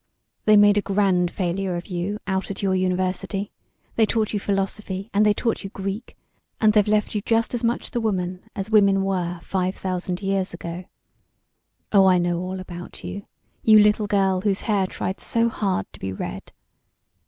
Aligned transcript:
They 0.45 0.57
made 0.57 0.79
a 0.79 0.81
grand 0.81 1.29
failure 1.29 1.75
of 1.75 1.85
you 1.85 2.17
out 2.25 2.49
at 2.49 2.63
your 2.63 2.73
university; 2.73 3.51
they 3.97 4.07
taught 4.07 4.33
you 4.33 4.39
philosophy 4.39 5.11
and 5.13 5.23
they 5.23 5.33
taught 5.35 5.63
you 5.63 5.69
Greek, 5.69 6.17
and 6.59 6.73
they've 6.73 6.87
left 6.87 7.13
you 7.13 7.21
just 7.21 7.53
as 7.53 7.63
much 7.63 7.91
the 7.91 8.01
woman 8.01 8.41
as 8.55 8.71
women 8.71 9.03
were 9.03 9.39
five 9.43 9.75
thousand 9.75 10.23
years 10.23 10.55
ago. 10.55 10.85
Oh, 11.91 12.07
I 12.07 12.17
know 12.17 12.39
all 12.39 12.59
about 12.59 13.03
you 13.03 13.27
you 13.61 13.77
little 13.77 14.07
girl 14.07 14.41
whose 14.41 14.61
hair 14.61 14.87
tried 14.87 15.19
so 15.19 15.49
hard 15.49 15.85
to 15.93 15.99
be 15.99 16.11
red. 16.11 16.51